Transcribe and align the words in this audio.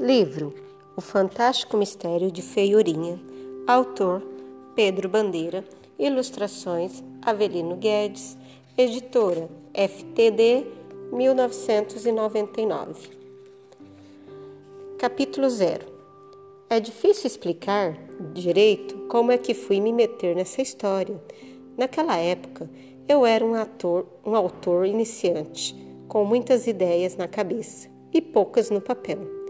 Livro 0.00 0.52
O 0.94 1.00
Fantástico 1.00 1.74
Mistério 1.74 2.30
de 2.30 2.42
Feiurinha. 2.42 3.18
Autor 3.66 4.22
Pedro 4.74 5.08
Bandeira. 5.08 5.64
Ilustrações 5.98 7.02
Avelino 7.22 7.76
Guedes. 7.76 8.36
Editora 8.76 9.48
FTD 9.72 10.66
1999. 11.10 13.08
Capítulo 14.98 15.48
0 15.48 15.86
É 16.68 16.78
difícil 16.78 17.26
explicar 17.26 17.96
direito 18.34 18.98
como 19.08 19.32
é 19.32 19.38
que 19.38 19.54
fui 19.54 19.80
me 19.80 19.94
meter 19.94 20.36
nessa 20.36 20.60
história. 20.60 21.18
Naquela 21.74 22.18
época, 22.18 22.68
eu 23.08 23.24
era 23.24 23.42
um 23.42 23.54
ator, 23.54 24.06
um 24.26 24.36
autor 24.36 24.84
iniciante, 24.84 25.74
com 26.06 26.22
muitas 26.22 26.66
ideias 26.66 27.16
na 27.16 27.26
cabeça 27.26 27.88
e 28.12 28.20
poucas 28.20 28.68
no 28.68 28.82
papel. 28.82 29.45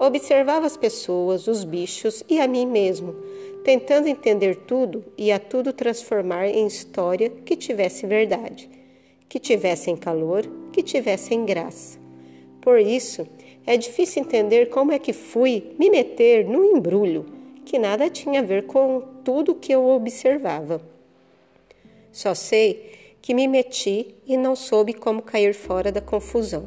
Observava 0.00 0.64
as 0.64 0.78
pessoas, 0.78 1.46
os 1.46 1.62
bichos 1.62 2.24
e 2.26 2.40
a 2.40 2.48
mim 2.48 2.64
mesmo, 2.64 3.14
tentando 3.62 4.08
entender 4.08 4.56
tudo 4.56 5.04
e 5.14 5.30
a 5.30 5.38
tudo 5.38 5.74
transformar 5.74 6.48
em 6.48 6.66
história 6.66 7.28
que 7.28 7.54
tivesse 7.54 8.06
verdade, 8.06 8.70
que 9.28 9.38
tivesse 9.38 9.90
em 9.90 9.96
calor, 9.98 10.46
que 10.72 10.82
tivesse 10.82 11.34
em 11.34 11.44
graça. 11.44 11.98
Por 12.62 12.80
isso, 12.80 13.28
é 13.66 13.76
difícil 13.76 14.22
entender 14.22 14.70
como 14.70 14.90
é 14.90 14.98
que 14.98 15.12
fui 15.12 15.74
me 15.78 15.90
meter 15.90 16.46
num 16.46 16.78
embrulho 16.78 17.26
que 17.66 17.78
nada 17.78 18.08
tinha 18.08 18.40
a 18.40 18.42
ver 18.42 18.64
com 18.64 19.02
tudo 19.22 19.54
que 19.54 19.70
eu 19.70 19.86
observava. 19.86 20.80
Só 22.10 22.34
sei 22.34 23.14
que 23.20 23.34
me 23.34 23.46
meti 23.46 24.14
e 24.26 24.34
não 24.38 24.56
soube 24.56 24.94
como 24.94 25.20
cair 25.20 25.52
fora 25.52 25.92
da 25.92 26.00
confusão. 26.00 26.64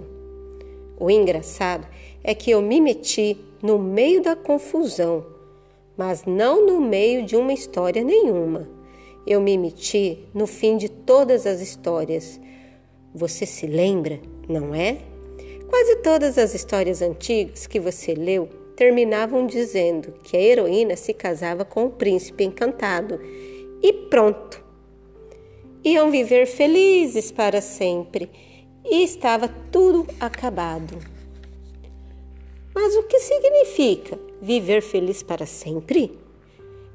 O 1.00 1.10
engraçado 1.10 1.88
é 2.24 2.34
que 2.34 2.52
eu 2.52 2.62
me 2.62 2.80
meti 2.80 3.38
no 3.62 3.78
meio 3.78 4.22
da 4.22 4.36
confusão, 4.36 5.26
mas 5.98 6.24
não 6.26 6.66
no 6.66 6.80
meio 6.80 7.26
de 7.26 7.36
uma 7.36 7.54
história 7.54 8.04
nenhuma. 8.04 8.70
Eu 9.28 9.42
me 9.42 9.58
meti 9.58 10.20
no 10.34 10.48
fim 10.48 10.78
de 10.78 10.90
todas 10.90 11.46
as 11.46 11.62
histórias. 11.62 12.40
Você 13.14 13.46
se 13.46 13.68
lembra, 13.68 14.20
não 14.48 14.74
é? 14.74 14.98
Quase 15.70 15.98
todas 15.98 16.38
as 16.38 16.54
histórias 16.54 17.02
antigas 17.02 17.68
que 17.68 17.80
você 17.80 18.14
leu 18.14 18.48
terminavam 18.76 19.46
dizendo 19.46 20.14
que 20.24 20.36
a 20.36 20.42
heroína 20.42 20.96
se 20.96 21.14
casava 21.14 21.64
com 21.64 21.86
o 21.86 21.92
príncipe 21.92 22.44
encantado 22.44 23.20
e 23.82 23.94
pronto. 24.10 24.64
Iam 25.84 26.10
viver 26.10 26.46
felizes 26.46 27.32
para 27.32 27.62
sempre 27.62 28.30
e 28.86 29.04
estava 29.04 29.48
tudo 29.72 30.08
acabado. 30.20 30.98
Mas 32.74 32.96
o 32.96 33.04
que 33.04 33.20
significa 33.20 34.18
viver 34.42 34.82
feliz 34.82 35.22
para 35.22 35.46
sempre? 35.46 36.18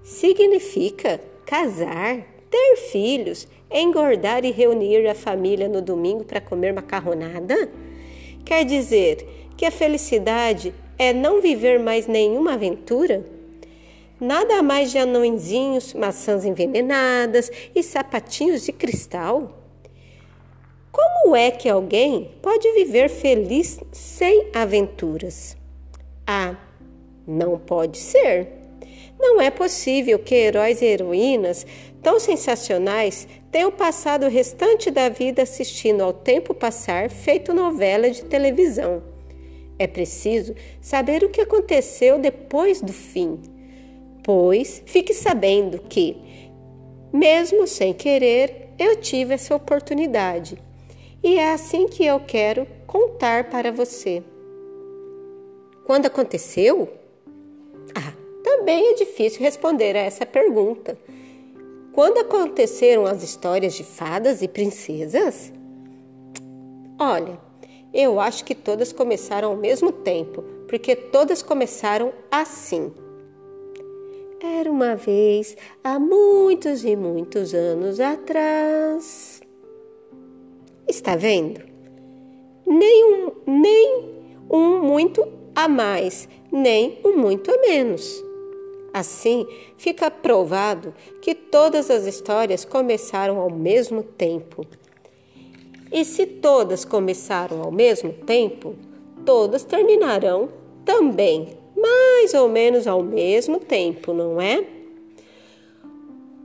Significa 0.03 1.21
casar, 1.47 2.27
ter 2.51 2.77
filhos, 2.91 3.47
engordar 3.71 4.45
e 4.45 4.51
reunir 4.51 5.07
a 5.07 5.15
família 5.15 5.69
no 5.69 5.81
domingo 5.81 6.25
para 6.25 6.41
comer 6.41 6.73
macarronada? 6.73 7.71
Quer 8.45 8.65
dizer 8.65 9.51
que 9.57 9.65
a 9.65 9.71
felicidade 9.71 10.75
é 10.99 11.13
não 11.13 11.41
viver 11.41 11.79
mais 11.79 12.07
nenhuma 12.07 12.55
aventura? 12.55 13.25
Nada 14.21 14.63
mais 14.63 14.91
de 14.91 14.99
anõezinhos, 14.99 15.95
maçãs 15.95 16.45
envenenadas 16.45 17.53
e 17.73 17.83
sapatinhos 17.83 18.65
de 18.65 18.73
cristal? 18.73 19.53
Como 20.91 21.37
é 21.37 21.51
que 21.51 21.69
alguém 21.69 22.31
pode 22.43 22.73
viver 22.73 23.09
feliz 23.09 23.79
sem 23.93 24.49
aventuras? 24.53 25.58
Ah, 26.31 26.55
não 27.27 27.59
pode 27.59 27.97
ser. 27.97 28.49
Não 29.19 29.41
é 29.41 29.51
possível 29.51 30.19
que 30.19 30.35
heróis 30.35 30.83
e 30.83 30.85
heroínas 30.85 31.67
tão 32.03 32.21
sensacionais 32.21 33.27
tenham 33.51 33.73
passado 33.73 34.27
o 34.27 34.29
restante 34.29 34.91
da 34.91 35.09
vida 35.09 35.41
assistindo 35.41 36.03
ao 36.03 36.13
tempo 36.13 36.53
passar 36.53 37.09
feito 37.09 37.55
novela 37.55 38.11
de 38.11 38.25
televisão. 38.25 39.03
É 39.79 39.87
preciso 39.87 40.55
saber 40.83 41.25
o 41.25 41.31
que 41.31 41.41
aconteceu 41.41 42.19
depois 42.19 42.83
do 42.83 42.93
fim, 42.93 43.41
pois 44.23 44.83
fique 44.85 45.15
sabendo 45.15 45.79
que, 45.79 46.15
mesmo 47.11 47.67
sem 47.67 47.95
querer, 47.95 48.75
eu 48.79 48.97
tive 48.97 49.33
essa 49.33 49.57
oportunidade 49.57 50.59
e 51.25 51.39
é 51.39 51.55
assim 51.55 51.89
que 51.89 52.05
eu 52.05 52.21
quero 52.21 52.67
contar 52.87 53.49
para 53.49 53.73
você. 53.73 54.23
Quando 55.89 56.05
aconteceu? 56.05 56.87
Ah, 57.95 58.13
também 58.45 58.91
é 58.91 58.95
difícil 58.95 59.41
responder 59.41 59.97
a 59.97 60.01
essa 60.01 60.27
pergunta. 60.27 60.99
Quando 61.95 62.19
aconteceram 62.19 63.07
as 63.07 63.23
histórias 63.23 63.73
de 63.73 63.85
fadas 63.85 64.43
e 64.43 64.49
princesas? 64.49 65.51
Olha, 67.01 67.41
eu 67.95 68.21
acho 68.21 68.45
que 68.45 68.55
todas 68.55 68.93
começaram 68.93 69.49
ao 69.49 69.57
mesmo 69.57 69.91
tempo, 69.91 70.43
porque 70.69 70.95
todas 70.95 71.43
começaram 71.43 72.13
assim. 72.31 72.93
Era 74.43 74.71
uma 74.71 74.95
vez, 74.95 75.57
há 75.83 75.99
muitos 75.99 76.85
e 76.85 76.95
muitos 76.97 77.55
anos 77.55 77.99
atrás. 77.99 79.41
Está 80.87 81.17
vendo? 81.17 81.63
Nem 82.67 83.05
um, 83.05 83.33
nem 83.47 84.19
um 84.51 84.83
muito 84.83 85.38
a 85.59 85.67
mais, 85.67 86.29
nem 86.53 87.01
um 87.05 87.17
muito 87.17 87.51
a 87.51 87.59
menos. 87.59 88.25
Assim, 88.95 89.45
fica 89.77 90.09
provado 90.09 90.95
que 91.21 91.35
todas 91.35 91.91
as 91.91 92.07
histórias 92.07 92.65
começaram 92.65 93.41
ao 93.41 93.51
mesmo 93.51 94.05
tempo. 94.05 94.65
E 95.91 96.05
se 96.05 96.27
todas 96.27 96.85
começaram 96.85 97.61
ao 97.61 97.73
mesmo 97.73 98.13
tempo, 98.13 98.77
todas 99.27 99.65
terminarão 99.65 100.49
também, 100.85 101.49
mais 101.77 102.35
ou 102.35 102.49
menos 102.49 102.87
ao 102.87 103.03
mesmo 103.03 103.59
tempo, 103.59 104.13
não 104.13 104.41
é? 104.41 104.65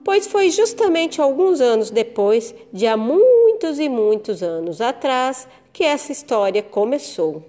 Pois 0.04 0.26
foi 0.26 0.50
justamente 0.50 1.22
alguns 1.22 1.62
anos 1.62 1.92
depois 1.92 2.56
de 2.74 2.88
há 2.88 2.98
muitos 2.98 3.78
e 3.78 3.88
muitos 3.88 4.42
anos 4.42 4.82
atrás 4.82 5.48
que 5.72 5.84
essa 5.84 6.12
história 6.12 6.64
começou, 6.64 7.44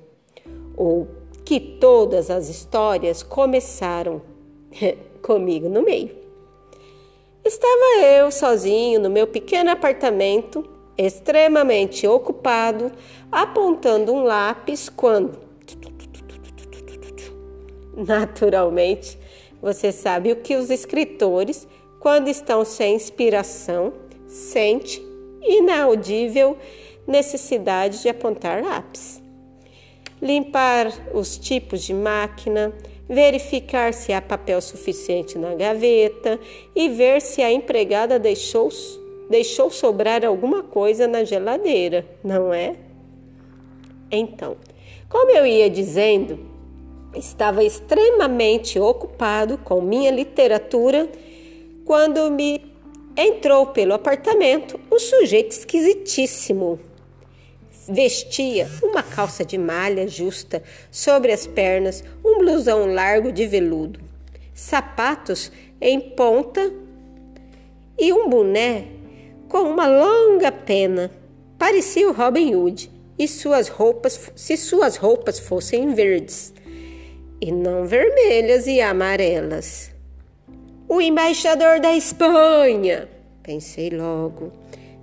ou 0.76 1.23
que 1.44 1.60
todas 1.60 2.31
as 2.31 2.49
histórias 2.49 3.22
começaram 3.22 4.22
comigo 5.21 5.69
no 5.69 5.82
meio. 5.82 6.10
Estava 7.44 8.03
eu 8.03 8.31
sozinho 8.31 8.99
no 8.99 9.10
meu 9.10 9.27
pequeno 9.27 9.71
apartamento, 9.71 10.65
extremamente 10.97 12.06
ocupado, 12.06 12.91
apontando 13.31 14.12
um 14.12 14.22
lápis 14.22 14.88
quando. 14.88 15.38
Naturalmente, 17.94 19.19
você 19.61 19.93
sabe 19.93 20.32
o 20.32 20.37
que 20.37 20.56
os 20.56 20.71
escritores, 20.71 21.69
quando 22.00 22.28
estão 22.28 22.65
sem 22.65 22.97
inspiração, 22.97 23.93
sente 24.26 25.03
inaudível 25.43 26.56
necessidade 27.06 28.03
de 28.03 28.09
apontar 28.09 28.65
lápis. 28.65 29.23
Limpar 30.20 30.92
os 31.12 31.36
tipos 31.36 31.82
de 31.82 31.92
máquina, 31.92 32.72
verificar 33.08 33.92
se 33.92 34.12
há 34.12 34.22
papel 34.22 34.60
suficiente 34.60 35.36
na 35.36 35.54
gaveta 35.54 36.38
e 36.75 36.88
ver 36.88 37.20
se 37.20 37.42
a 37.42 37.52
empregada 37.52 38.19
deixou, 38.19 38.69
deixou 39.28 39.70
sobrar 39.70 40.25
alguma 40.25 40.62
coisa 40.62 41.06
na 41.06 41.25
geladeira, 41.25 42.06
não 42.22 42.52
é? 42.52 42.76
Então, 44.11 44.56
como 45.08 45.31
eu 45.31 45.44
ia 45.44 45.69
dizendo, 45.69 46.38
estava 47.14 47.62
extremamente 47.62 48.78
ocupado 48.78 49.58
com 49.58 49.81
minha 49.81 50.11
literatura 50.11 51.08
quando 51.84 52.31
me 52.31 52.75
Entrou 53.16 53.66
pelo 53.66 53.94
apartamento 53.94 54.81
um 54.90 54.99
sujeito 54.99 55.52
esquisitíssimo. 55.52 56.81
Vestia 57.88 58.69
uma 58.82 59.02
calça 59.02 59.44
de 59.44 59.58
malha 59.58 60.08
justa 60.08 60.62
sobre 60.90 61.32
as 61.32 61.46
pernas, 61.46 62.02
um 62.25 62.38
blusão 62.38 62.92
largo 62.92 63.31
de 63.31 63.46
veludo, 63.46 64.00
sapatos 64.54 65.52
em 65.81 66.00
ponta 66.00 66.72
e 67.98 68.12
um 68.12 68.28
boné 68.28 68.86
com 69.48 69.62
uma 69.62 69.86
longa 69.86 70.50
pena. 70.50 71.10
Parecia 71.58 72.08
o 72.08 72.12
Robin 72.12 72.54
Hood 72.54 72.90
e 73.19 73.28
suas 73.28 73.69
roupas, 73.69 74.32
se 74.34 74.56
suas 74.56 74.96
roupas 74.96 75.38
fossem 75.38 75.94
verdes 75.94 76.54
e 77.40 77.52
não 77.52 77.87
vermelhas 77.87 78.66
e 78.66 78.80
amarelas. 78.80 79.90
O 80.88 81.00
embaixador 81.00 81.80
da 81.80 81.94
Espanha, 81.94 83.08
pensei 83.42 83.90
logo. 83.90 84.52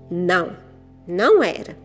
Não, 0.09 0.55
não 1.07 1.43
era. 1.43 1.75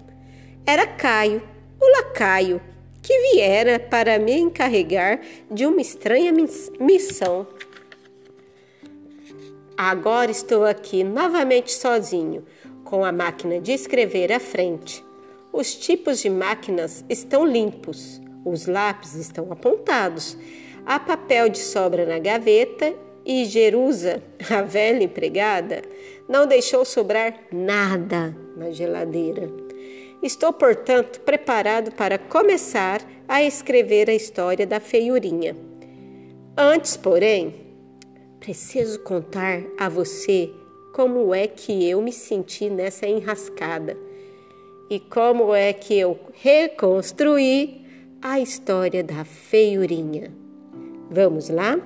Era 0.68 0.84
Caio, 0.84 1.40
o 1.80 1.88
lacaio, 1.92 2.60
que 3.00 3.16
viera 3.30 3.78
para 3.78 4.18
me 4.18 4.32
encarregar 4.32 5.20
de 5.48 5.64
uma 5.64 5.80
estranha 5.80 6.32
missão. 6.80 7.46
Agora 9.76 10.28
estou 10.28 10.64
aqui 10.64 11.04
novamente 11.04 11.72
sozinho, 11.72 12.44
com 12.82 13.04
a 13.04 13.12
máquina 13.12 13.60
de 13.60 13.70
escrever 13.70 14.32
à 14.32 14.40
frente. 14.40 15.04
Os 15.52 15.72
tipos 15.72 16.18
de 16.18 16.28
máquinas 16.28 17.04
estão 17.08 17.46
limpos, 17.46 18.20
os 18.44 18.66
lápis 18.66 19.14
estão 19.14 19.52
apontados, 19.52 20.36
há 20.84 20.98
papel 20.98 21.48
de 21.48 21.58
sobra 21.58 22.04
na 22.04 22.18
gaveta 22.18 22.92
e 23.24 23.44
Jerusa, 23.44 24.20
a 24.50 24.62
velha 24.62 25.04
empregada, 25.04 25.82
não 26.28 26.44
deixou 26.44 26.84
sobrar 26.84 27.38
nada 27.52 28.36
na 28.56 28.72
geladeira. 28.72 29.65
Estou, 30.26 30.52
portanto, 30.52 31.20
preparado 31.20 31.92
para 31.92 32.18
começar 32.18 33.00
a 33.28 33.44
escrever 33.44 34.10
a 34.10 34.12
história 34.12 34.66
da 34.66 34.80
feiurinha. 34.80 35.56
Antes, 36.56 36.96
porém, 36.96 37.54
preciso 38.40 38.98
contar 39.04 39.62
a 39.78 39.88
você 39.88 40.50
como 40.92 41.32
é 41.32 41.46
que 41.46 41.88
eu 41.88 42.02
me 42.02 42.12
senti 42.12 42.68
nessa 42.68 43.06
enrascada 43.06 43.96
e 44.90 44.98
como 44.98 45.54
é 45.54 45.72
que 45.72 45.96
eu 45.96 46.18
reconstruí 46.32 47.86
a 48.20 48.40
história 48.40 49.04
da 49.04 49.24
feiurinha. 49.24 50.34
Vamos 51.08 51.48
lá? 51.48 51.78